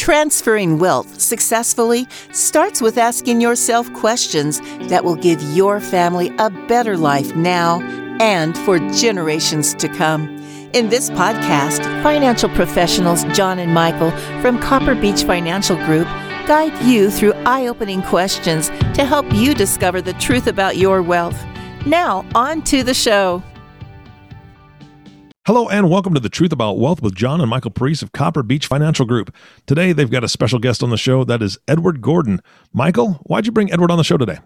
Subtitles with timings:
[0.00, 6.96] Transferring wealth successfully starts with asking yourself questions that will give your family a better
[6.96, 7.82] life now
[8.18, 10.26] and for generations to come.
[10.72, 14.10] In this podcast, financial professionals John and Michael
[14.40, 16.06] from Copper Beech Financial Group
[16.46, 21.38] guide you through eye opening questions to help you discover the truth about your wealth.
[21.84, 23.42] Now, on to the show.
[25.50, 28.44] Hello and welcome to the Truth About Wealth with John and Michael Parise of Copper
[28.44, 29.34] Beech Financial Group.
[29.66, 32.40] Today they've got a special guest on the show that is Edward Gordon.
[32.72, 34.38] Michael, why'd you bring Edward on the show today?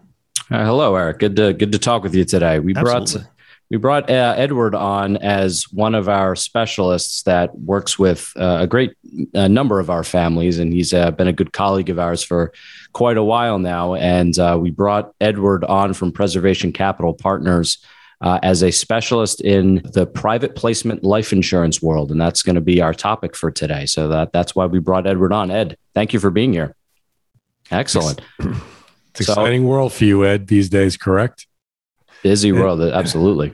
[0.49, 1.19] Uh, hello, Eric.
[1.19, 2.57] Good to good to talk with you today.
[2.57, 3.21] We Absolutely.
[3.21, 3.31] brought
[3.69, 8.67] we brought uh, Edward on as one of our specialists that works with uh, a
[8.67, 8.95] great
[9.35, 12.51] uh, number of our families, and he's uh, been a good colleague of ours for
[12.93, 13.93] quite a while now.
[13.93, 17.77] And uh, we brought Edward on from Preservation Capital Partners
[18.25, 22.61] uh, as a specialist in the private placement life insurance world, and that's going to
[22.61, 23.85] be our topic for today.
[23.85, 25.51] So that that's why we brought Edward on.
[25.51, 26.75] Ed, thank you for being here.
[27.69, 28.21] Excellent.
[28.39, 31.45] It's So- exciting world for you, Ed, these days, correct?
[32.23, 33.53] Busy world, absolutely.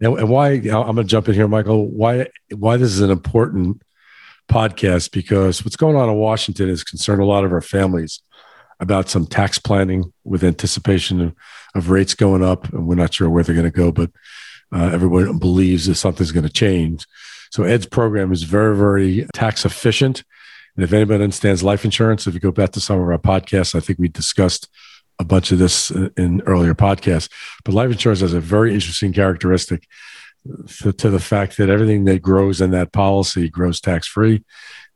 [0.00, 0.52] And, and why?
[0.52, 1.88] I'm going to jump in here, Michael.
[1.88, 2.28] Why?
[2.54, 3.82] Why this is an important
[4.48, 5.10] podcast?
[5.10, 8.22] Because what's going on in Washington has concerned a lot of our families
[8.84, 11.34] about some tax planning with anticipation of,
[11.74, 14.10] of rates going up, and we're not sure where they're going to go, but
[14.72, 17.06] uh, everyone believes that something's going to change.
[17.50, 20.22] So Ed's program is very, very tax efficient.
[20.76, 23.74] And if anybody understands life insurance, if you go back to some of our podcasts,
[23.74, 24.68] I think we discussed
[25.18, 27.30] a bunch of this in earlier podcasts.
[27.64, 29.86] But life insurance has a very interesting characteristic
[30.80, 34.44] to, to the fact that everything that grows in that policy grows tax free.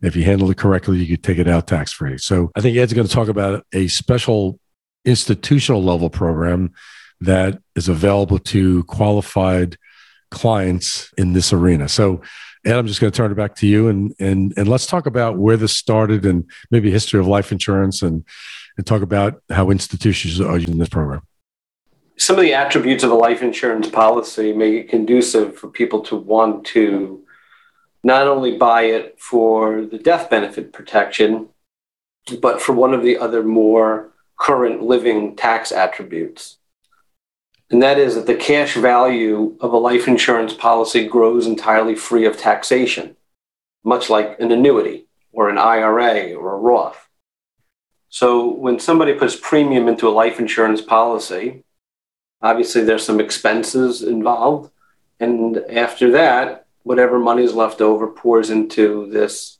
[0.00, 2.18] If you handle it correctly, you could take it out tax free.
[2.18, 4.60] So I think Ed's going to talk about a special
[5.04, 6.72] institutional level program
[7.20, 9.76] that is available to qualified
[10.30, 11.88] clients in this arena.
[11.88, 12.20] So
[12.64, 15.06] Ed, I'm just going to turn it back to you and and and let's talk
[15.06, 18.24] about where this started and maybe history of life insurance and
[18.76, 21.22] and talk about how institutions are using this program.
[22.18, 26.16] some of the attributes of a life insurance policy make it conducive for people to
[26.16, 27.24] want to
[28.02, 31.48] not only buy it for the death benefit protection,
[32.40, 36.58] but for one of the other more current living tax attributes.
[37.70, 42.24] And that is that the cash value of a life insurance policy grows entirely free
[42.24, 43.16] of taxation,
[43.84, 47.08] much like an annuity or an IRA or a Roth.
[48.08, 51.64] So when somebody puts premium into a life insurance policy,
[52.40, 54.70] Obviously, there's some expenses involved.
[55.18, 59.58] And after that, whatever money is left over pours into this,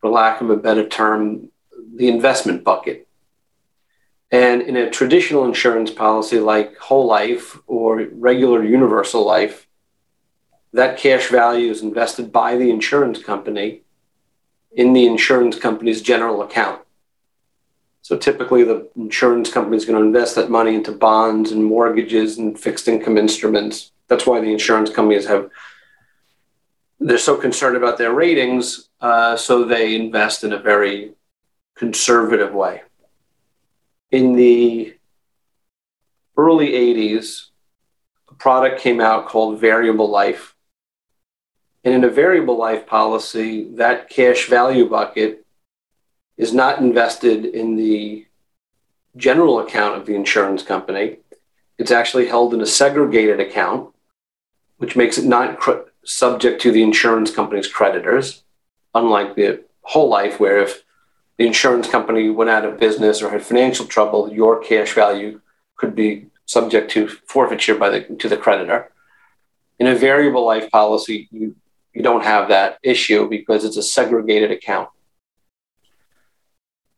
[0.00, 1.48] for lack of a better term,
[1.94, 3.06] the investment bucket.
[4.32, 9.68] And in a traditional insurance policy like whole life or regular universal life,
[10.72, 13.82] that cash value is invested by the insurance company
[14.72, 16.82] in the insurance company's general account.
[18.02, 22.38] So typically, the insurance company is going to invest that money into bonds and mortgages
[22.38, 23.92] and fixed income instruments.
[24.08, 25.50] That's why the insurance companies have
[27.00, 31.12] they're so concerned about their ratings, uh, so they invest in a very
[31.74, 32.82] conservative way.
[34.10, 34.96] In the
[36.36, 37.48] early 80s,
[38.30, 40.54] a product came out called Variable Life.
[41.82, 45.44] And in a variable life policy, that cash value bucket
[46.36, 48.26] is not invested in the
[49.16, 51.18] general account of the insurance company.
[51.78, 53.92] It's actually held in a segregated account,
[54.78, 55.58] which makes it not
[56.04, 58.42] subject to the insurance company's creditors,
[58.94, 60.84] unlike the whole life, where if
[61.38, 65.40] the insurance company went out of business or had financial trouble, your cash value
[65.76, 68.90] could be subject to forfeiture by the to the creditor.
[69.78, 71.56] In a variable life policy, you,
[71.92, 74.88] you don't have that issue because it's a segregated account.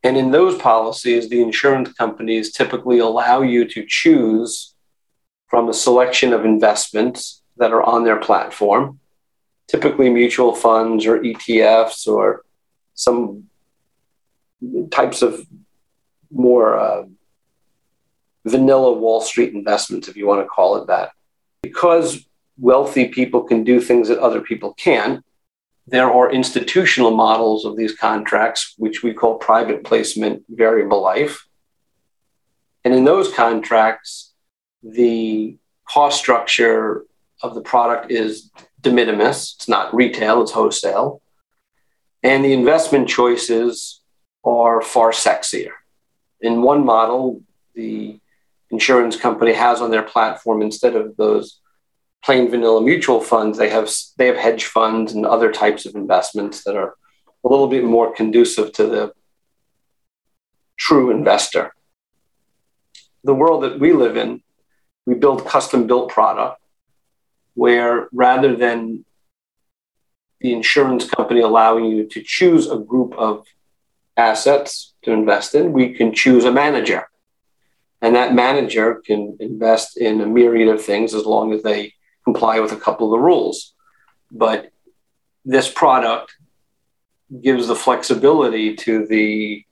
[0.03, 4.75] And in those policies, the insurance companies typically allow you to choose
[5.49, 9.01] from a selection of investments that are on their platform,
[9.69, 12.45] typically mutual funds or ETFs or
[12.95, 13.45] some
[14.91, 15.47] types of
[16.31, 17.05] more uh,
[18.45, 21.11] vanilla Wall Street investments, if you want to call it that.
[21.63, 22.27] Because
[22.59, 25.25] wealthy people can do things that other people can't,
[25.87, 31.47] there are institutional models of these contracts, which we call private placement variable life.
[32.85, 34.33] And in those contracts,
[34.83, 35.59] the
[35.89, 37.05] cost structure
[37.43, 38.51] of the product is
[38.81, 39.55] de minimis.
[39.57, 41.21] It's not retail, it's wholesale.
[42.23, 44.01] And the investment choices
[44.45, 45.73] are far sexier.
[46.41, 47.43] In one model,
[47.75, 48.21] the
[48.71, 51.61] insurance company has on their platform, instead of those
[52.25, 56.65] plain vanilla mutual funds, they have they have hedge funds and other types of investments
[56.65, 56.97] that are
[57.45, 59.13] a little bit more conducive to the
[60.77, 61.73] true investor.
[63.23, 64.43] The world that we live in,
[65.07, 66.61] we build custom built product
[67.57, 69.05] where rather than
[70.41, 73.47] the insurance company allowing you to choose a group of
[74.17, 77.09] assets to invest in, we can choose a manager.
[78.03, 81.95] And that manager can invest in a myriad of things as long as they
[82.25, 83.73] comply with a couple of the rules.
[84.31, 84.71] But
[85.47, 86.35] this product
[87.43, 89.65] gives the flexibility to the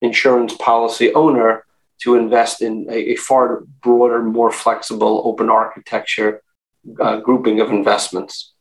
[0.00, 1.64] insurance policy owner
[2.02, 6.40] to invest in a, a far broader, more flexible open architecture
[7.00, 8.52] uh, grouping of investments.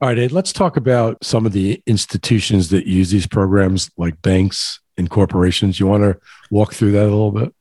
[0.00, 4.20] All right, Ed, let's talk about some of the institutions that use these programs, like
[4.20, 5.80] banks and corporations.
[5.80, 6.18] You want to
[6.50, 7.54] walk through that a little bit?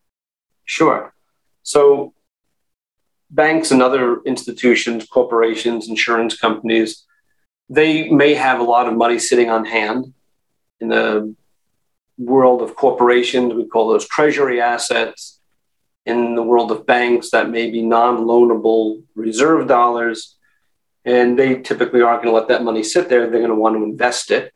[0.66, 1.14] Sure.
[1.64, 2.14] So,
[3.30, 7.06] banks and other institutions, corporations, insurance companies,
[7.70, 10.14] they may have a lot of money sitting on hand.
[10.82, 11.36] In the
[12.18, 15.35] world of corporations, we call those treasury assets.
[16.06, 20.36] In the world of banks, that may be non loanable reserve dollars.
[21.04, 23.22] And they typically aren't going to let that money sit there.
[23.22, 24.54] They're going to want to invest it.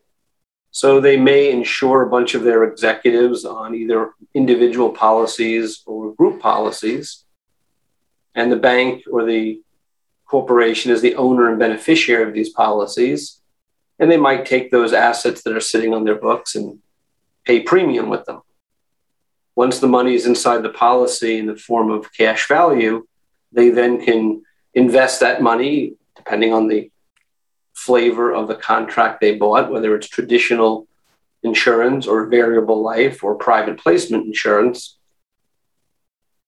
[0.71, 6.39] So they may insure a bunch of their executives on either individual policies or group
[6.39, 7.25] policies.
[8.35, 9.61] And the bank or the
[10.25, 13.41] corporation is the owner and beneficiary of these policies.
[13.97, 16.79] And they might take those assets that are sitting on their books and
[17.45, 18.41] pay premium with them.
[19.59, 23.05] Once the money is inside the policy in the form of cash value,
[23.51, 24.41] they then can
[24.73, 26.89] invest that money, depending on the
[27.73, 30.87] flavor of the contract they bought, whether it's traditional
[31.43, 34.97] insurance or variable life or private placement insurance.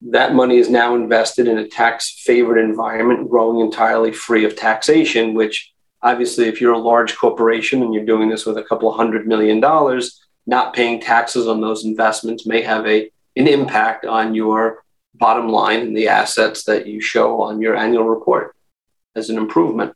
[0.04, 5.34] That money is now invested in a tax favored environment, growing entirely free of taxation,
[5.34, 9.28] which obviously, if you're a large corporation and you're doing this with a couple hundred
[9.28, 14.84] million dollars, not paying taxes on those investments may have a, an impact on your
[15.16, 18.54] bottom line and the assets that you show on your annual report
[19.16, 19.96] as an improvement.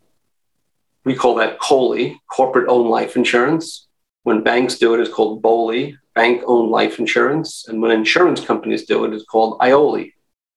[1.04, 3.88] We call that COLI, corporate owned life insurance.
[4.24, 7.66] When banks do it, it's called BOLI, bank owned life insurance.
[7.68, 10.14] And when insurance companies do it, it's called IOLI,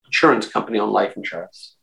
[0.07, 1.75] insurance company owned life insurance.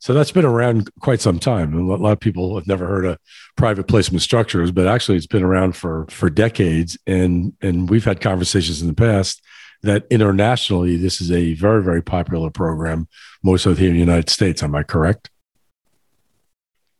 [0.00, 1.74] So that's been around quite some time.
[1.74, 3.18] A lot of people have never heard of
[3.56, 6.96] private placement structures, but actually it's been around for for decades.
[7.06, 9.42] And and we've had conversations in the past
[9.82, 13.08] that internationally this is a very very popular program,
[13.42, 14.62] most of here in the United States.
[14.62, 15.30] Am I correct?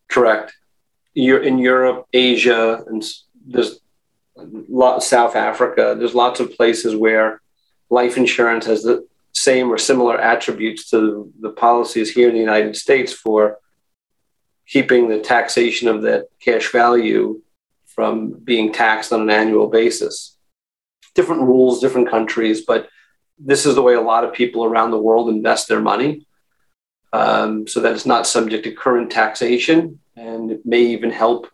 [0.09, 0.55] Correct.
[1.15, 3.05] You're in Europe, Asia, and
[3.47, 3.81] there's
[4.37, 5.95] lot South Africa.
[5.99, 7.41] There's lots of places where
[7.91, 9.07] life insurance has the
[9.43, 13.59] same or similar attributes to the policies here in the United States for
[14.67, 17.41] keeping the taxation of that cash value
[17.87, 20.37] from being taxed on an annual basis.
[21.15, 22.89] Different rules, different countries, but
[23.39, 26.27] this is the way a lot of people around the world invest their money
[27.13, 31.49] um, so that it's not subject to current taxation and it may even help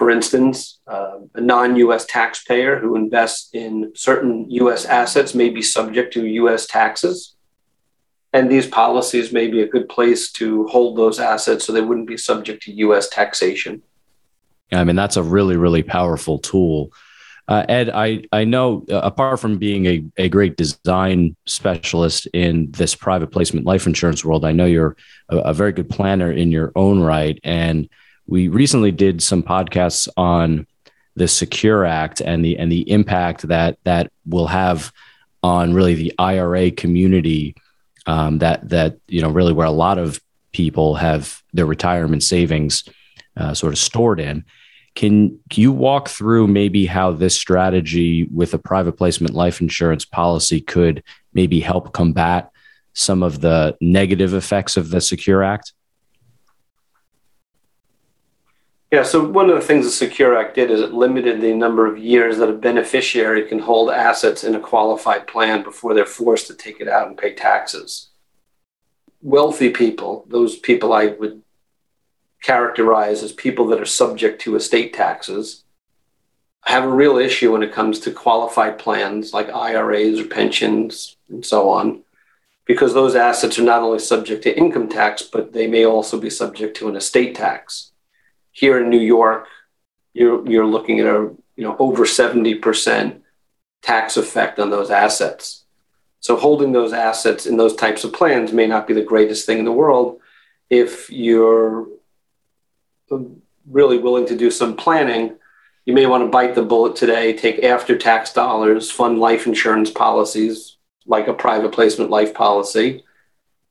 [0.00, 5.60] for instance, uh, a non US taxpayer who invests in certain US assets may be
[5.60, 7.36] subject to US taxes.
[8.32, 12.08] And these policies may be a good place to hold those assets so they wouldn't
[12.08, 13.82] be subject to US taxation.
[14.72, 16.94] Yeah, I mean, that's a really, really powerful tool.
[17.46, 22.70] Uh, Ed, I, I know uh, apart from being a, a great design specialist in
[22.70, 24.96] this private placement life insurance world, I know you're
[25.28, 27.38] a, a very good planner in your own right.
[27.44, 27.86] And
[28.30, 30.66] we recently did some podcasts on
[31.16, 34.92] the Secure Act and the and the impact that that will have
[35.42, 37.56] on really the IRA community.
[38.06, 40.20] Um, that that you know really where a lot of
[40.52, 42.84] people have their retirement savings
[43.36, 44.44] uh, sort of stored in.
[44.96, 50.04] Can, can you walk through maybe how this strategy with a private placement life insurance
[50.04, 52.50] policy could maybe help combat
[52.92, 55.72] some of the negative effects of the Secure Act?
[58.90, 61.86] Yeah, so one of the things the Secure Act did is it limited the number
[61.86, 66.48] of years that a beneficiary can hold assets in a qualified plan before they're forced
[66.48, 68.08] to take it out and pay taxes.
[69.22, 71.40] Wealthy people, those people I would
[72.42, 75.62] characterize as people that are subject to estate taxes,
[76.64, 81.46] have a real issue when it comes to qualified plans like IRAs or pensions and
[81.46, 82.02] so on,
[82.64, 86.28] because those assets are not only subject to income tax, but they may also be
[86.28, 87.89] subject to an estate tax
[88.52, 89.46] here in New York,
[90.12, 93.20] you're you're looking at a you know over 70%
[93.82, 95.64] tax effect on those assets.
[96.20, 99.58] So holding those assets in those types of plans may not be the greatest thing
[99.58, 100.20] in the world
[100.68, 101.88] if you're
[103.10, 105.36] um, really willing to do some planning.
[105.86, 109.90] you may want to bite the bullet today, take after tax dollars, fund life insurance
[109.90, 110.76] policies
[111.06, 113.02] like a private placement life policy,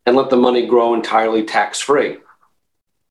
[0.06, 2.18] and let the money grow entirely tax free.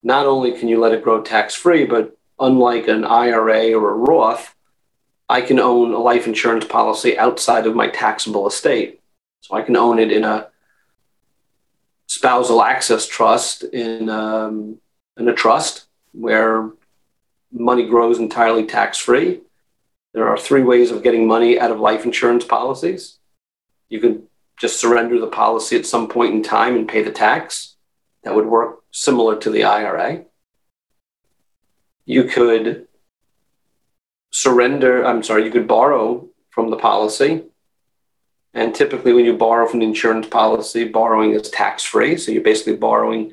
[0.02, 3.94] Not only can you let it grow tax free, but unlike an IRA or a
[3.94, 4.54] Roth,
[5.28, 9.00] I can own a life insurance policy outside of my taxable estate.
[9.40, 10.48] So I can own it in a
[12.06, 14.78] spousal access trust in, um,
[15.16, 16.70] in a trust where
[17.52, 19.40] money grows entirely tax free.
[20.14, 23.18] There are three ways of getting money out of life insurance policies.
[23.88, 24.22] You can
[24.58, 27.76] just surrender the policy at some point in time and pay the tax.
[28.28, 30.26] That would work similar to the IRA.
[32.04, 32.86] You could
[34.30, 37.44] surrender, I'm sorry, you could borrow from the policy.
[38.52, 42.18] And typically, when you borrow from the insurance policy, borrowing is tax free.
[42.18, 43.32] So you're basically borrowing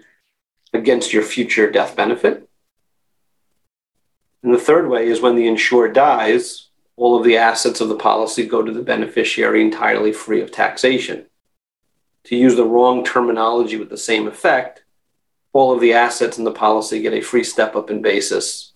[0.71, 2.47] against your future death benefit.
[4.43, 7.97] And the third way is when the insured dies, all of the assets of the
[7.97, 11.25] policy go to the beneficiary entirely free of taxation.
[12.27, 14.83] To use the wrong terminology with the same effect,
[15.55, 18.73] all of the assets in the policy get a free step up in basis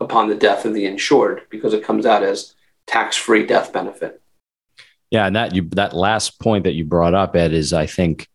[0.00, 2.54] upon the death of the insured because it comes out as
[2.88, 4.20] tax free death benefit.
[5.12, 8.26] Yeah, and that you that last point that you brought up, Ed, is I think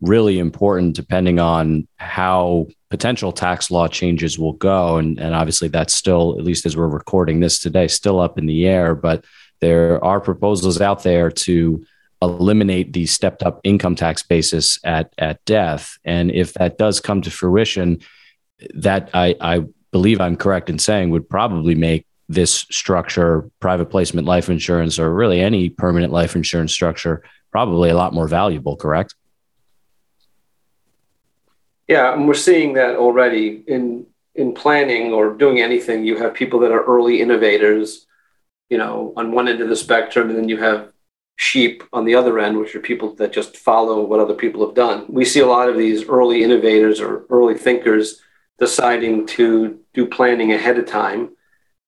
[0.00, 4.98] really important depending on how potential tax law changes will go.
[4.98, 8.46] And, and obviously that's still, at least as we're recording this today, still up in
[8.46, 9.24] the air, but
[9.60, 11.84] there are proposals out there to
[12.22, 15.98] eliminate the stepped up income tax basis at, at death.
[16.04, 18.00] And if that does come to fruition,
[18.74, 24.26] that I, I believe I'm correct in saying would probably make this structure, private placement
[24.26, 29.14] life insurance, or really any permanent life insurance structure, probably a lot more valuable, correct?
[31.86, 36.04] Yeah, and we're seeing that already in in planning or doing anything.
[36.04, 38.06] You have people that are early innovators,
[38.68, 40.90] you know, on one end of the spectrum, and then you have
[41.36, 44.74] sheep on the other end, which are people that just follow what other people have
[44.74, 45.04] done.
[45.08, 48.22] We see a lot of these early innovators or early thinkers
[48.58, 51.30] deciding to do planning ahead of time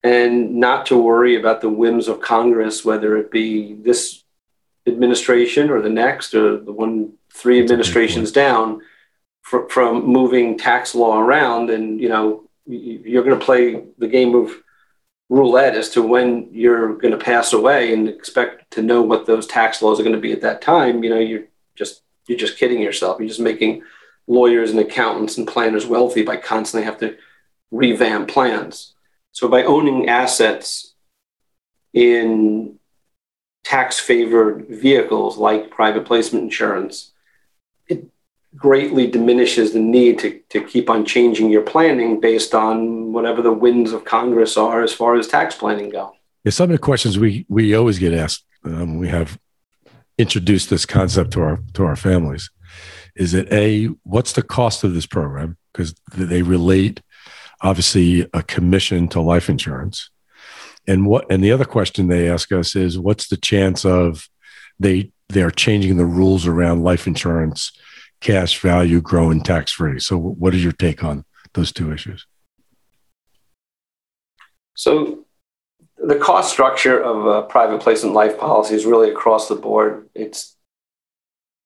[0.03, 4.23] and not to worry about the whims of Congress, whether it be this
[4.87, 8.81] administration or the next or the one three administrations down
[9.43, 11.71] fr- from moving tax law around.
[11.71, 14.53] And, you know, you're going to play the game of
[15.29, 19.47] roulette as to when you're going to pass away and expect to know what those
[19.47, 21.05] tax laws are going to be at that time.
[21.05, 21.45] You know, you're
[21.75, 23.19] just, you're just kidding yourself.
[23.19, 23.83] You're just making
[24.27, 27.17] lawyers and accountants and planners wealthy by constantly have to
[27.71, 28.95] revamp plans.
[29.33, 30.95] So by owning assets
[31.93, 32.79] in
[33.65, 37.13] tax favored vehicles like private placement insurance,
[38.57, 43.53] greatly diminishes the need to, to keep on changing your planning based on whatever the
[43.53, 46.15] winds of Congress are as far as tax planning go.
[46.45, 49.39] Yeah, some of the questions we we always get asked um, we have
[50.17, 52.51] introduced this concept to our to our families.
[53.15, 55.57] Is that a what's the cost of this program?
[55.73, 57.01] Because they relate
[57.61, 60.11] obviously a commission to life insurance.
[60.87, 64.29] And what and the other question they ask us is what's the chance of
[64.79, 67.73] they they're changing the rules around life insurance
[68.21, 70.01] cash value growing tax free.
[70.01, 72.27] So what is your take on those two issues?
[74.75, 75.25] So
[75.97, 80.09] the cost structure of a private placement life policy is really across the board.
[80.15, 80.57] It's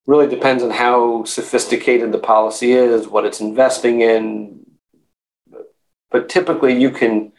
[0.07, 4.67] really depends on how sophisticated the policy is, what it's investing in.
[6.11, 7.33] But typically, you can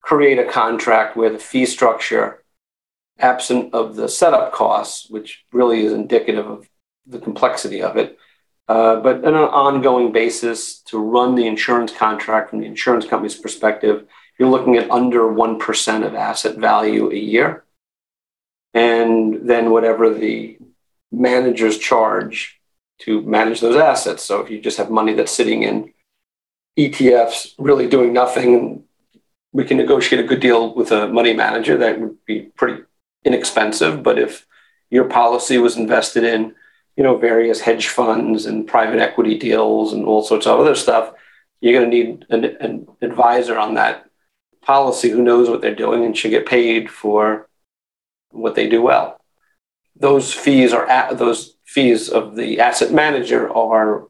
[0.00, 2.42] create a contract where the fee structure,
[3.18, 6.68] absent of the setup costs, which really is indicative of
[7.06, 8.18] the complexity of it,
[8.68, 13.34] Uh, but on an ongoing basis to run the insurance contract from the insurance company's
[13.34, 14.06] perspective,
[14.38, 17.64] you're looking at under 1% of asset value a year.
[18.74, 20.58] And then whatever the
[21.10, 22.60] managers charge
[23.00, 24.24] to manage those assets.
[24.24, 25.94] So if you just have money that's sitting in
[26.78, 28.84] ETFs, really doing nothing,
[29.52, 32.82] we can negotiate a good deal with a money manager that would be pretty
[33.24, 34.02] inexpensive.
[34.02, 34.46] But if
[34.90, 36.54] your policy was invested in,
[36.98, 41.14] you know, various hedge funds and private equity deals and all sorts of other stuff,
[41.62, 44.04] you're going to need an, an advisor on that
[44.60, 47.48] policy who knows what they're doing and should get paid for
[48.30, 49.18] what they do well
[49.98, 54.06] those fees are at, those fees of the asset manager are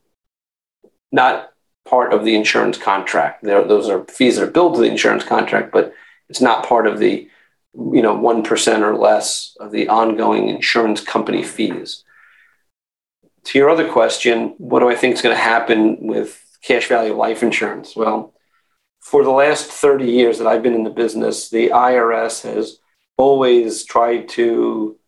[1.11, 1.51] not
[1.89, 3.43] part of the insurance contract.
[3.43, 5.95] They're, those are fees that are billed to the insurance contract, but
[6.29, 7.29] it's not part of the
[7.75, 12.03] you know one percent or less of the ongoing insurance company fees.
[13.49, 17.15] To your other question, what do I think is going to happen with cash value
[17.15, 17.97] life insurance?
[17.97, 18.35] Well,
[19.01, 22.79] for the last 30 years that I've been in the business, the IRS has
[23.17, 24.99] always tried to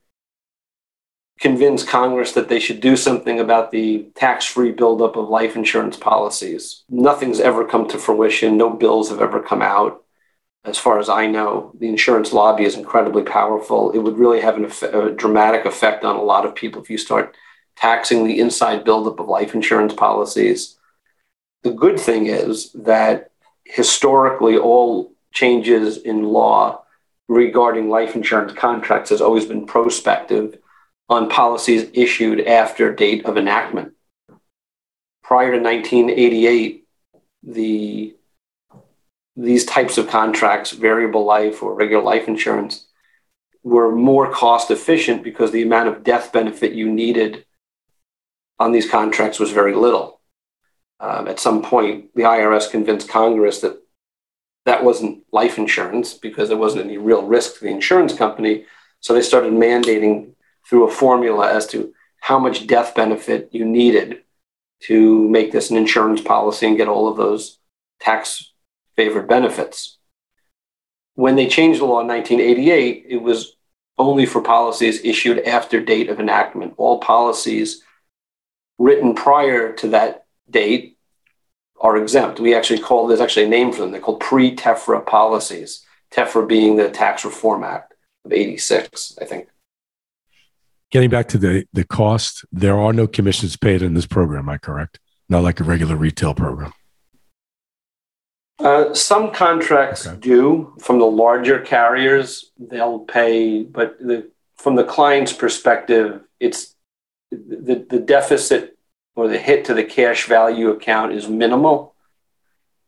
[1.38, 5.98] convince Congress that they should do something about the tax free buildup of life insurance
[5.98, 6.84] policies.
[6.88, 10.02] Nothing's ever come to fruition, no bills have ever come out.
[10.64, 13.90] As far as I know, the insurance lobby is incredibly powerful.
[13.90, 16.96] It would really have an, a dramatic effect on a lot of people if you
[16.96, 17.36] start
[17.80, 20.76] taxing the inside buildup of life insurance policies.
[21.62, 23.30] The good thing is that
[23.64, 26.82] historically, all changes in law
[27.28, 30.58] regarding life insurance contracts has always been prospective
[31.08, 33.92] on policies issued after date of enactment.
[35.22, 36.84] Prior to 1988,
[37.42, 38.16] the
[39.36, 42.86] these types of contracts, variable life or regular life insurance,
[43.62, 47.46] were more cost efficient because the amount of death benefit you needed
[48.60, 50.20] on these contracts was very little.
[51.00, 53.82] Um, at some point, the IRS convinced Congress that
[54.66, 58.66] that wasn't life insurance because there wasn't any real risk to the insurance company.
[59.00, 60.32] So they started mandating
[60.68, 64.22] through a formula as to how much death benefit you needed
[64.82, 67.58] to make this an insurance policy and get all of those
[68.00, 68.52] tax
[68.94, 69.98] favored benefits.
[71.14, 73.56] When they changed the law in 1988, it was
[73.96, 76.74] only for policies issued after date of enactment.
[76.76, 77.82] All policies
[78.80, 80.96] written prior to that date
[81.80, 82.40] are exempt.
[82.40, 83.92] We actually call there's actually a name for them.
[83.92, 85.84] They're called pre-TEFRA policies.
[86.10, 87.94] TEFRA being the Tax Reform Act
[88.24, 89.48] of '86, I think.
[90.90, 94.40] Getting back to the the cost, there are no commissions paid in this program.
[94.40, 94.98] Am I correct?
[95.28, 96.72] Not like a regular retail program.
[98.58, 100.18] Uh, some contracts okay.
[100.20, 100.74] do.
[100.80, 106.74] From the larger carriers, they'll pay, but the, from the client's perspective, it's
[107.30, 108.76] the, the deficit
[109.16, 111.94] or the hit to the cash value account is minimal.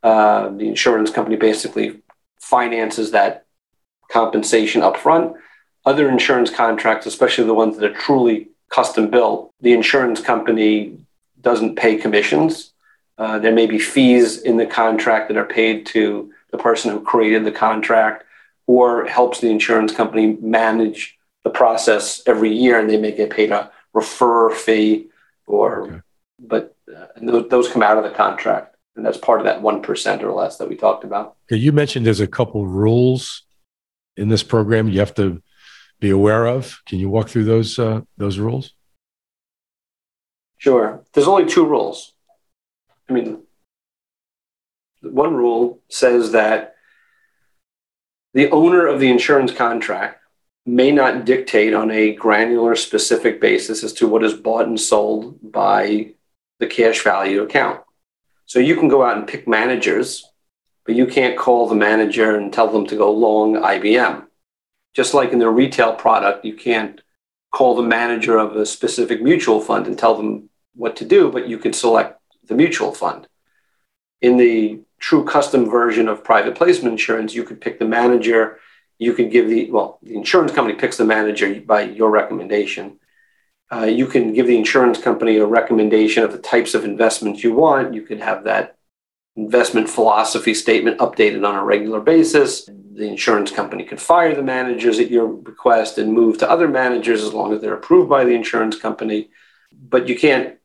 [0.03, 2.01] Uh, the insurance company basically
[2.41, 3.47] finances that
[4.11, 5.35] compensation upfront
[5.85, 10.97] other insurance contracts, especially the ones that are truly custom built, the insurance company
[11.41, 12.73] doesn't pay commissions.
[13.19, 17.01] Uh, there may be fees in the contract that are paid to the person who
[17.01, 18.25] created the contract
[18.67, 23.51] or helps the insurance company manage the process every year and they may get paid
[23.51, 25.09] a refer fee
[25.47, 26.01] or okay.
[26.39, 30.23] but uh, those, those come out of the contract and that's part of that 1%
[30.23, 33.43] or less that we talked about okay, you mentioned there's a couple rules
[34.17, 35.43] in this program you have to
[36.03, 36.83] be aware of?
[36.85, 38.75] Can you walk through those uh, those rules?
[40.59, 41.05] Sure.
[41.15, 42.13] There's only two rules.
[43.09, 43.43] I mean,
[45.01, 46.75] one rule says that
[48.35, 50.22] the owner of the insurance contract
[50.65, 55.39] may not dictate on a granular specific basis as to what is bought and sold
[55.53, 56.13] by
[56.61, 57.81] the cash value account.
[58.47, 60.25] So you can go out and pick managers,
[60.87, 64.27] but you can't call the manager and tell them to go long IBM
[64.95, 67.01] just like in the retail product, you can't
[67.51, 71.49] call the manager of a specific mutual fund and tell them what to do, but
[71.49, 73.27] you can select the mutual fund.
[74.21, 78.59] In the true custom version of private placement insurance, you could pick the manager.
[78.99, 82.99] You could give the, well, the insurance company picks the manager by your recommendation.
[83.73, 87.55] Uh, you can give the insurance company a recommendation of the types of investments you
[87.55, 87.95] want.
[87.95, 88.77] You could have that
[89.35, 94.99] investment philosophy statement updated on a regular basis the insurance company can fire the managers
[94.99, 98.35] at your request and move to other managers as long as they're approved by the
[98.35, 99.31] insurance company.
[99.73, 100.59] But you can't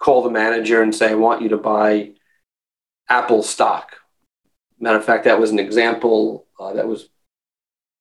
[0.00, 2.12] call the manager and say, I want you to buy
[3.08, 3.96] Apple stock.
[4.80, 7.08] Matter of fact, that was an example uh, that was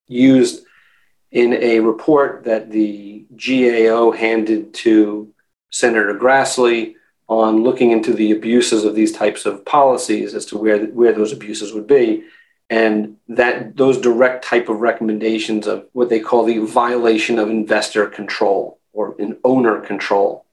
[0.07, 0.65] used
[1.31, 5.33] in a report that the GAO handed to
[5.71, 6.95] Senator Grassley
[7.27, 11.33] on looking into the abuses of these types of policies as to where, where those
[11.33, 12.23] abuses would be.
[12.69, 18.07] And that those direct type of recommendations of what they call the violation of investor
[18.07, 20.45] control or an owner control.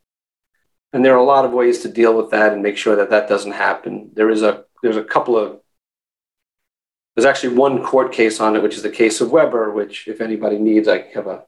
[0.93, 3.11] And there are a lot of ways to deal with that and make sure that
[3.11, 4.11] that doesn't happen.
[4.13, 5.62] There is a there's a couple of
[7.15, 10.21] there's actually one court case on it which is the case of Webber which if
[10.21, 11.45] anybody needs i have a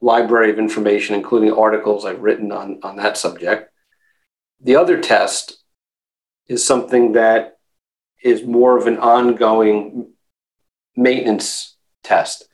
[0.00, 3.70] library of information including articles i've written on on that subject
[4.60, 5.64] the other test
[6.48, 7.58] is something that
[8.22, 10.12] is more of an ongoing
[10.96, 12.46] maintenance test,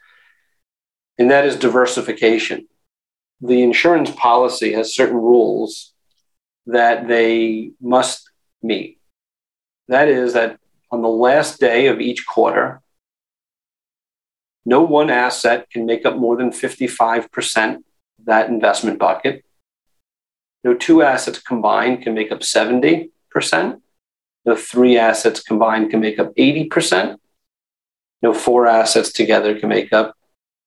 [1.19, 2.67] and that is diversification.
[3.41, 5.93] The insurance policy has certain rules
[6.67, 8.31] that they must
[8.63, 9.01] meet.
[9.89, 10.60] That is, that
[10.91, 12.81] on the last day of each quarter,
[14.65, 17.83] no one asset can make up more than 55% of
[18.25, 19.45] that investment bucket.
[20.63, 23.11] No two assets combined can make up 70%.
[24.45, 27.17] the three assets combined can make up 80%.
[28.23, 30.15] No, four assets together can make up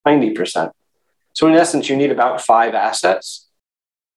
[0.07, 0.71] 90%.
[1.33, 3.47] So, in essence, you need about five assets.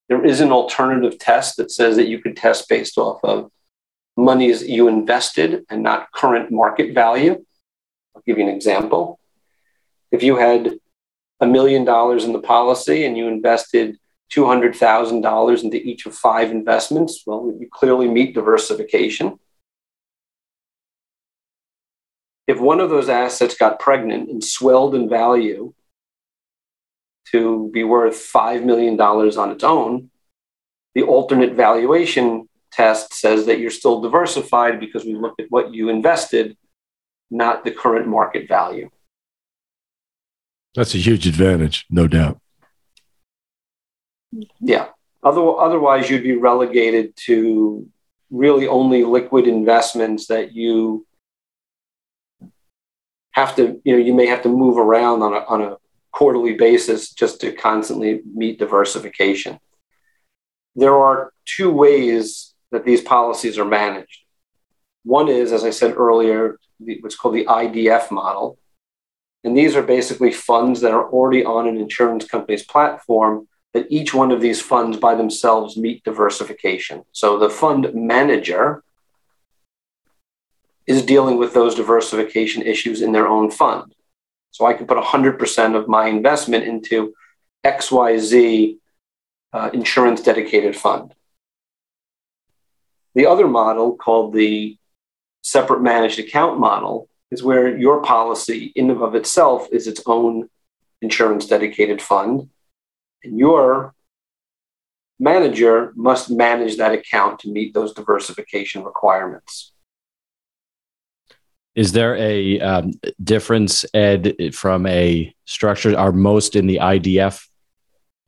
[0.09, 3.51] There is an alternative test that says that you could test based off of
[4.16, 7.44] monies you invested and not current market value.
[8.14, 9.18] I'll give you an example.
[10.11, 10.79] If you had
[11.40, 13.98] a million dollars in the policy and you invested
[14.35, 19.38] $200,000 into each of five investments, well, you clearly meet diversification.
[22.46, 25.74] If one of those assets got pregnant and swelled in value
[27.33, 30.11] to be worth $5 million on its own,
[30.94, 35.88] the alternate valuation test says that you're still diversified because we looked at what you
[35.88, 36.57] invested,
[37.31, 38.90] not the current market value.
[40.74, 42.40] That's a huge advantage, no doubt.
[44.61, 44.88] Yeah.
[45.22, 47.88] Other, otherwise, you'd be relegated to
[48.31, 51.07] really only liquid investments that you
[53.33, 55.76] have to, you know, you may have to move around on a, on a
[56.12, 59.59] quarterly basis just to constantly meet diversification.
[60.74, 64.24] There are two ways that these policies are managed.
[65.05, 66.59] One is, as I said earlier,
[67.00, 68.59] what's called the IDF model.
[69.44, 74.14] And these are basically funds that are already on an insurance company's platform that each
[74.14, 77.05] one of these funds by themselves meet diversification.
[77.12, 78.83] So the fund manager
[80.87, 83.94] is dealing with those diversification issues in their own fund.
[84.50, 87.14] So I can put 100% of my investment into
[87.64, 88.79] XYZ
[89.52, 91.14] uh, insurance dedicated fund.
[93.16, 94.79] The other model, called the
[95.42, 100.48] separate managed account model, is where your policy, in and of itself, is its own
[101.02, 102.48] insurance dedicated fund
[103.26, 103.94] and your
[105.18, 109.72] manager must manage that account to meet those diversification requirements.
[111.74, 115.96] Is there a um, difference, Ed, from a structure?
[115.98, 117.46] Are most in the IDF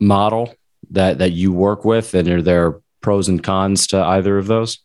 [0.00, 0.54] model
[0.90, 4.78] that that you work with, and are there pros and cons to either of those?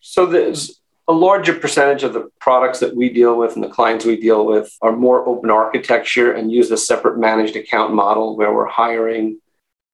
[0.00, 4.04] So there's a larger percentage of the products that we deal with and the clients
[4.04, 8.52] we deal with are more open architecture and use a separate managed account model where
[8.52, 9.40] we're hiring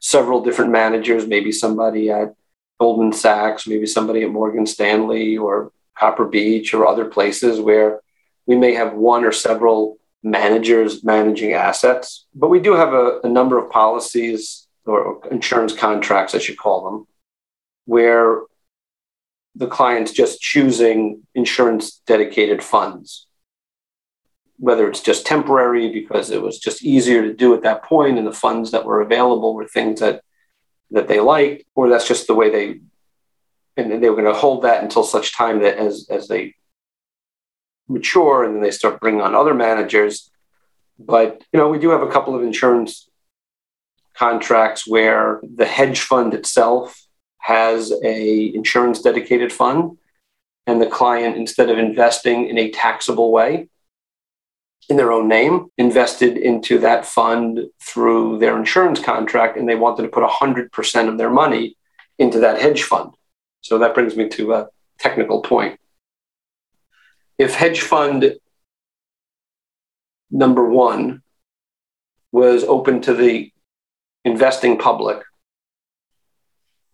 [0.00, 2.34] several different managers, maybe somebody at
[2.80, 8.00] Goldman Sachs, maybe somebody at Morgan Stanley or Copper Beech or other places where
[8.46, 12.26] we may have one or several managers managing assets.
[12.34, 16.84] But we do have a, a number of policies or insurance contracts, I should call
[16.84, 17.06] them,
[17.86, 18.42] where
[19.54, 23.26] the client's just choosing insurance dedicated funds,
[24.58, 28.26] whether it's just temporary because it was just easier to do at that point and
[28.26, 30.22] the funds that were available were things that
[30.90, 32.80] that they liked, or that's just the way they
[33.76, 36.54] and they were going to hold that until such time that as as they
[37.88, 40.30] mature and then they start bringing on other managers.
[40.98, 43.08] But you know, we do have a couple of insurance
[44.16, 47.06] contracts where the hedge fund itself
[47.38, 49.98] has a insurance dedicated fund
[50.66, 53.68] and the client instead of investing in a taxable way
[54.88, 60.02] in their own name invested into that fund through their insurance contract and they wanted
[60.02, 61.76] to put 100% of their money
[62.18, 63.12] into that hedge fund.
[63.62, 65.78] So that brings me to a technical point.
[67.38, 68.36] If hedge fund
[70.30, 71.22] number one
[72.30, 73.52] was open to the
[74.24, 75.22] investing public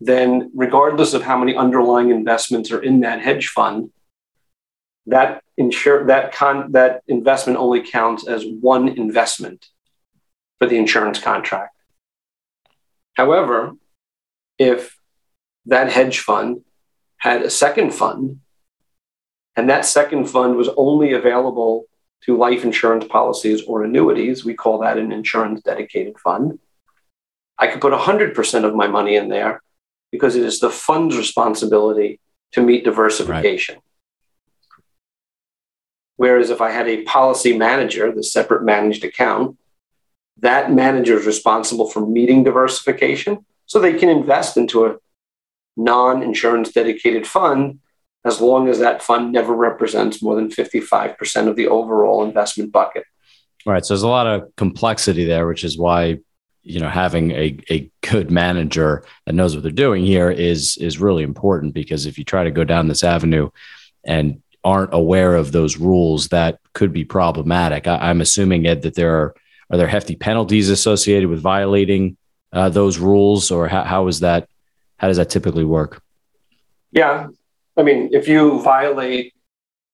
[0.01, 3.91] then regardless of how many underlying investments are in that hedge fund,
[5.07, 9.67] that insure that con that investment only counts as one investment
[10.59, 11.77] for the insurance contract.
[13.15, 13.73] However,
[14.59, 14.99] if
[15.67, 16.65] that hedge fund
[17.19, 18.41] had a second fund
[19.57, 21.85] and that second fund was only available
[22.23, 26.59] to life insurance policies or annuities, we call that an insurance dedicated fund.
[27.61, 29.63] I could put 100% of my money in there
[30.11, 32.19] because it is the fund's responsibility
[32.53, 33.77] to meet diversification.
[33.77, 33.85] Right.
[36.17, 39.57] Whereas if I had a policy manager, the separate managed account,
[40.39, 43.45] that manager is responsible for meeting diversification.
[43.67, 44.97] So they can invest into a
[45.77, 47.79] non insurance dedicated fund
[48.25, 53.05] as long as that fund never represents more than 55% of the overall investment bucket.
[53.67, 53.85] All right.
[53.85, 56.19] So there's a lot of complexity there, which is why
[56.63, 60.99] you know having a, a good manager that knows what they're doing here is is
[60.99, 63.51] really important because if you try to go down this avenue
[64.05, 68.95] and aren't aware of those rules that could be problematic I, am assuming ed that
[68.95, 69.35] there are
[69.71, 72.17] are there hefty penalties associated with violating
[72.53, 74.49] uh, those rules or how, how is that
[74.99, 76.03] how does that typically work
[76.93, 77.29] Yeah.
[77.77, 79.35] I mean, if you violate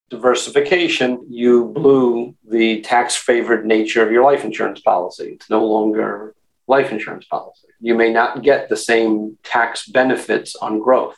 [0.08, 5.32] diversification, you blew the tax favored nature of your life insurance policy.
[5.34, 6.34] It's no longer
[6.68, 7.68] life insurance policy.
[7.80, 11.16] You may not get the same tax benefits on growth.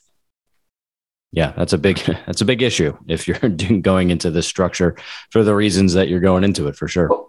[1.32, 3.38] Yeah, that's a big that's a big issue if you're
[3.80, 4.96] going into this structure
[5.30, 7.26] for the reasons that you're going into it for sure.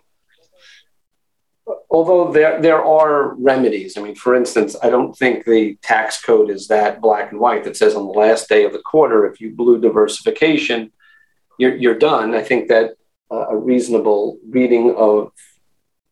[1.92, 3.98] Although there there are remedies.
[3.98, 7.64] I mean, for instance, I don't think the tax code is that black and white
[7.64, 10.92] that says on the last day of the quarter if you blew diversification,
[11.58, 12.36] you're you're done.
[12.36, 12.92] I think that
[13.32, 15.32] uh, a reasonable reading of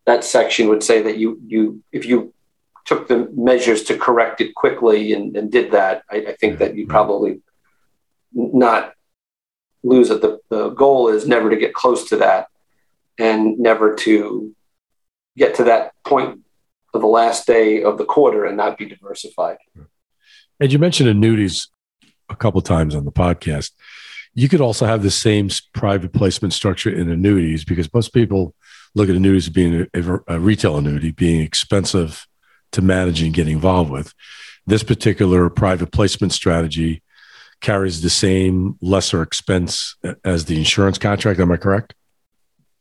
[0.08, 2.34] that section would say that you you if you
[2.86, 6.76] took the measures to correct it quickly and, and did that, I, I think that
[6.76, 6.92] you mm-hmm.
[6.92, 7.42] probably
[8.34, 8.94] not
[9.84, 10.22] lose it.
[10.22, 12.48] The, the goal is never to get close to that
[13.20, 14.56] and never to
[15.36, 16.40] get to that point
[16.94, 19.58] of the last day of the quarter and not be diversified.
[20.62, 21.70] And you mentioned annuities
[22.30, 23.72] a couple times on the podcast.
[24.38, 28.54] You could also have the same private placement structure in annuities because most people
[28.94, 32.28] look at annuities as being a, a retail annuity being expensive
[32.74, 34.14] to manage and get involved with.
[34.68, 37.02] This particular private placement strategy
[37.62, 41.40] carries the same lesser expense as the insurance contract.
[41.40, 41.96] Am I correct?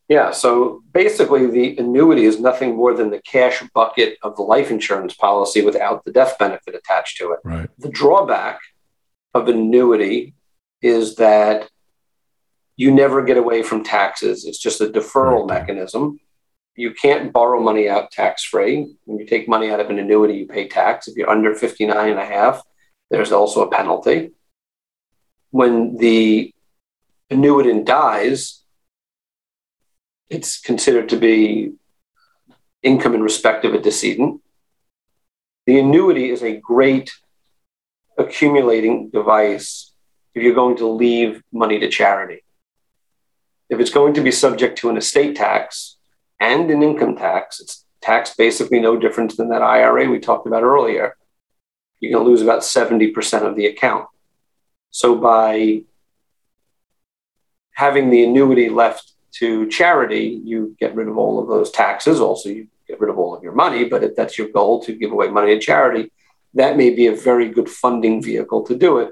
[0.09, 0.29] Yeah.
[0.29, 5.15] So basically, the annuity is nothing more than the cash bucket of the life insurance
[5.15, 7.39] policy without the death benefit attached to it.
[7.43, 7.67] Right.
[7.79, 8.59] The drawback
[9.33, 10.35] of annuity
[10.81, 11.69] is that
[12.75, 14.45] you never get away from taxes.
[14.45, 16.19] It's just a deferral mechanism.
[16.75, 18.95] You can't borrow money out tax free.
[19.05, 21.07] When you take money out of an annuity, you pay tax.
[21.07, 22.61] If you're under 59 and a half,
[23.09, 24.31] there's also a penalty
[25.51, 26.53] when the
[27.31, 28.63] annuitant dies,
[30.29, 31.73] it's considered to be
[32.83, 34.41] income in respect of a decedent.
[35.65, 37.11] The annuity is a great
[38.17, 39.93] accumulating device
[40.37, 42.43] if you're going to leave money to charity.
[43.69, 45.97] If it's going to be subject to an estate tax
[46.39, 50.61] and an income tax, it's tax basically no different than that IRA we talked about
[50.61, 51.17] earlier.
[51.99, 54.05] You're going to lose about 70% of the account.
[54.91, 55.81] So by
[57.73, 62.19] having the annuity left to charity, you get rid of all of those taxes.
[62.19, 64.93] Also, you get rid of all of your money, but if that's your goal to
[64.93, 66.11] give away money to charity,
[66.53, 69.11] that may be a very good funding vehicle to do it.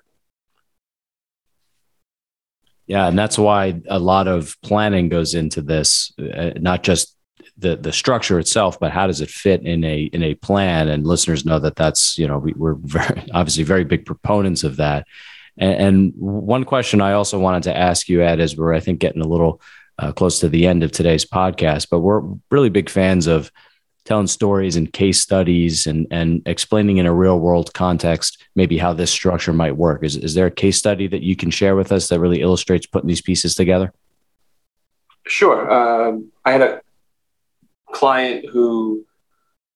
[2.88, 7.16] Yeah, and that's why a lot of planning goes into this, uh, not just
[7.58, 10.90] the the structure itself, but how does it fit in a in a plan?
[10.90, 14.78] And listeners know that that's you know we, we're very obviously very big proponents of
[14.78, 15.08] that.
[15.58, 19.00] And, and, one question I also wanted to ask you, Ed, is we're, I think,
[19.00, 19.62] getting a little
[19.98, 23.52] uh, close to the end of today's podcast, but we're really big fans of
[24.06, 28.94] telling stories and case studies and, and explaining in a real world context maybe how
[28.94, 30.04] this structure might work.
[30.04, 32.86] Is, is there a case study that you can share with us that really illustrates
[32.86, 33.92] putting these pieces together?
[35.28, 35.72] Sure.
[35.72, 36.82] Um, I had a
[37.92, 39.06] client who,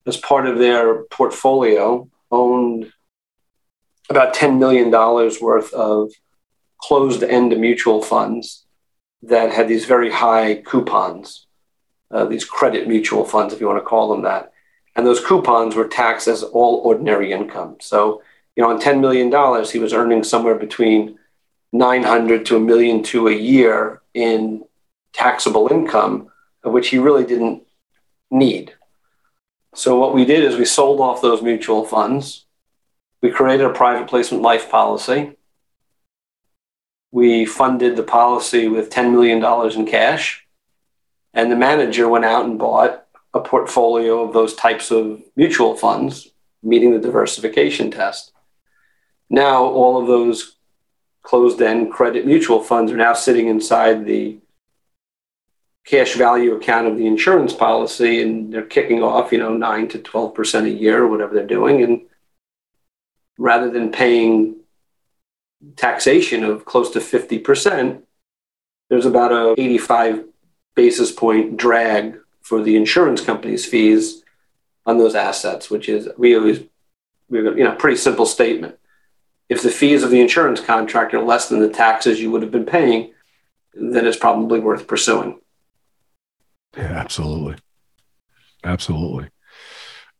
[0.06, 2.92] as part of their portfolio, owned
[4.10, 6.12] about $10 million worth of
[6.82, 8.66] closed end mutual funds
[9.24, 11.48] that had these very high coupons,
[12.12, 14.52] uh, these credit mutual funds, if you want to call them that.
[14.96, 17.78] And those coupons were taxed as all ordinary income.
[17.80, 18.22] So,
[18.56, 19.28] you know, on $10 million,
[19.66, 21.18] he was earning somewhere between
[21.72, 24.64] 900 to a million to a year in
[25.14, 26.30] taxable income,
[26.64, 27.64] which he really didn't
[28.32, 28.74] need.
[29.76, 32.46] So what we did is we sold off those mutual funds
[33.22, 35.36] we created a private placement life policy.
[37.12, 39.44] We funded the policy with $10 million
[39.78, 40.46] in cash.
[41.34, 46.30] And the manager went out and bought a portfolio of those types of mutual funds,
[46.64, 48.32] meeting the diversification test.
[49.30, 50.56] Now, all of those
[51.22, 54.40] closed end credit mutual funds are now sitting inside the
[55.86, 60.00] cash value account of the insurance policy and they're kicking off, you know, 9 to
[60.00, 61.84] 12% a year or whatever they're doing.
[61.84, 62.02] And
[63.38, 64.58] rather than paying
[65.76, 68.02] taxation of close to 50%,
[68.90, 70.26] there's about a 85
[70.80, 74.24] basis point drag for the insurance company's fees
[74.86, 76.64] on those assets, which is we always
[77.30, 78.78] you know pretty simple statement.
[79.50, 82.52] If the fees of the insurance contract are less than the taxes you would have
[82.52, 83.12] been paying,
[83.74, 85.42] then it's probably worth pursuing.
[86.78, 87.58] Yeah, absolutely,
[88.64, 89.32] absolutely.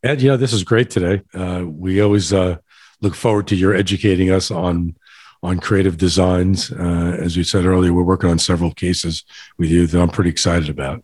[0.04, 1.22] Ed, you know this is great today.
[1.34, 2.58] Uh, we always uh,
[3.00, 4.98] look forward to your educating us on
[5.42, 6.72] on creative designs.
[6.72, 9.24] Uh, as we said earlier, we're working on several cases
[9.58, 11.04] with you that I'm pretty excited about.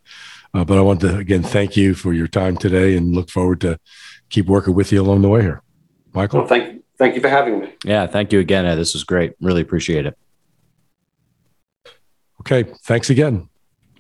[0.54, 3.62] Uh, but I want to again thank you for your time today, and look forward
[3.62, 3.80] to
[4.30, 5.62] keep working with you along the way here.
[6.14, 7.74] Michael, well, thank Thank you for having me.
[7.84, 8.66] Yeah, thank you again.
[8.78, 9.34] This was great.
[9.42, 10.18] Really appreciate it.
[12.42, 13.50] Okay, thanks again,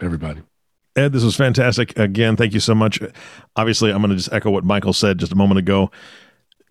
[0.01, 0.41] everybody.
[0.95, 1.97] Ed, this was fantastic.
[1.99, 3.01] Again, thank you so much.
[3.55, 5.91] Obviously, I'm going to just echo what Michael said just a moment ago.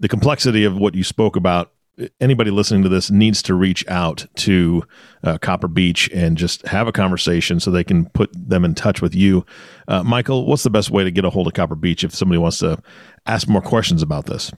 [0.01, 1.73] The complexity of what you spoke about
[2.21, 4.83] anybody listening to this needs to reach out to
[5.23, 9.01] uh, Copper Beech and just have a conversation so they can put them in touch
[9.01, 9.47] with you.
[9.89, 12.39] Uh, Michael, what's the best way to get a hold of Copper Beech if somebody
[12.39, 12.79] wants to
[13.27, 14.53] ask more questions about this?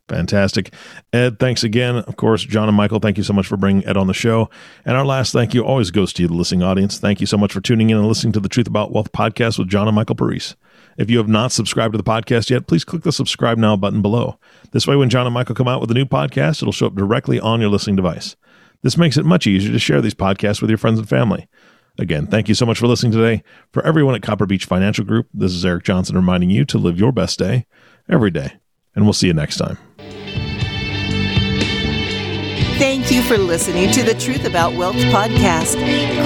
[0.09, 0.75] Fantastic.
[1.15, 1.97] Ed, thanks again.
[1.97, 4.51] Of course, John and Michael, thank you so much for bringing Ed on the show.
[4.85, 6.99] And our last thank you always goes to you, the listening audience.
[6.99, 9.59] Thank you so much for tuning in and listening to the Truth About Wealth podcast
[9.59, 10.57] with John and Michael Parise.
[10.99, 14.03] If you have not subscribed to the podcast yet, please click the subscribe now button
[14.03, 14.39] below.
[14.73, 16.95] This way, when John and Michael come out with a new podcast, it'll show up
[16.95, 18.37] directly on your listening device.
[18.83, 21.49] This makes it much easier to share these podcasts with your friends and family.
[21.99, 23.43] Again, thank you so much for listening today.
[23.73, 26.99] For everyone at Copper Beech Financial Group, this is Eric Johnson reminding you to live
[26.99, 27.67] your best day
[28.09, 28.55] every day.
[28.97, 29.79] And we'll see you next time.
[32.79, 35.75] Thank you for listening to the Truth About Wealth podcast.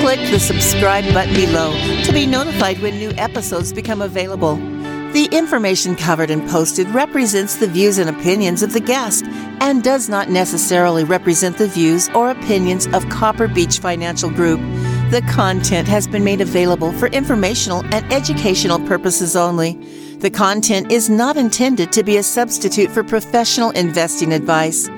[0.00, 1.72] Click the subscribe button below
[2.04, 4.57] to be notified when new episodes become available.
[5.12, 9.24] The information covered and posted represents the views and opinions of the guest
[9.61, 14.61] and does not necessarily represent the views or opinions of Copper Beech Financial Group.
[15.11, 19.73] The content has been made available for informational and educational purposes only.
[20.18, 24.90] The content is not intended to be a substitute for professional investing advice.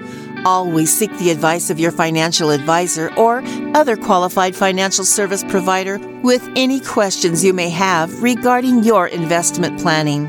[0.44, 3.40] Always seek the advice of your financial advisor or
[3.76, 10.24] other qualified financial service provider with any questions you may have regarding your investment planning.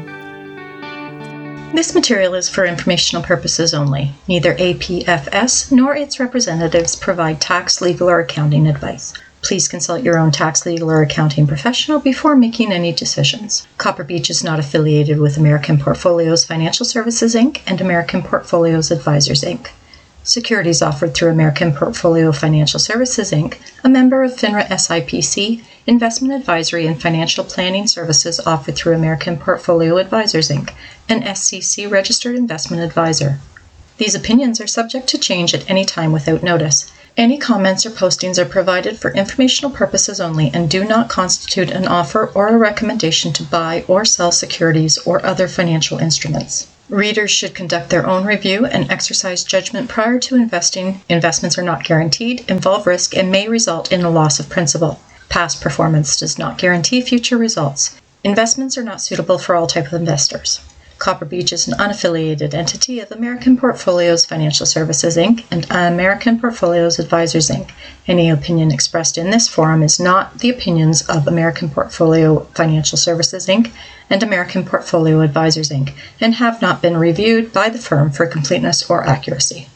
[1.74, 4.12] This material is for informational purposes only.
[4.28, 9.15] Neither APFS nor its representatives provide tax, legal, or accounting advice.
[9.41, 13.67] Please consult your own tax, legal, or accounting professional before making any decisions.
[13.77, 17.62] Copper Beech is not affiliated with American Portfolios Financial Services Inc.
[17.65, 19.69] and American Portfolios Advisors Inc.
[20.23, 26.86] Securities offered through American Portfolio Financial Services Inc., a member of FINRA SIPC, investment advisory
[26.86, 30.71] and financial planning services offered through American Portfolio Advisors Inc.,
[31.10, 33.39] an SEC registered investment advisor.
[33.97, 36.91] These opinions are subject to change at any time without notice.
[37.17, 41.86] Any comments or postings are provided for informational purposes only and do not constitute an
[41.86, 46.67] offer or a recommendation to buy or sell securities or other financial instruments.
[46.89, 51.02] Readers should conduct their own review and exercise judgment prior to investing.
[51.10, 55.00] Investments are not guaranteed, involve risk, and may result in a loss of principal.
[55.28, 58.00] Past performance does not guarantee future results.
[58.24, 60.62] Investments are not suitable for all type of investors.
[61.02, 65.44] Copper Beech is an unaffiliated entity of American Portfolios Financial Services Inc.
[65.50, 67.72] and American Portfolios Advisors Inc.
[68.08, 73.48] Any opinion expressed in this forum is not the opinions of American Portfolio Financial Services
[73.48, 73.72] Inc.
[74.12, 75.96] and American Portfolio Advisors Inc.
[76.20, 79.70] and have not been reviewed by the firm for completeness or accuracy.